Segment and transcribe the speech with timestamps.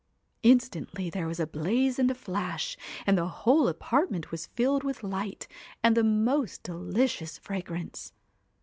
[0.41, 5.03] Instantly there was a blaze and a flash, and the whole apartment was filled with
[5.03, 5.47] light
[5.83, 8.11] and the most delicious fragrance.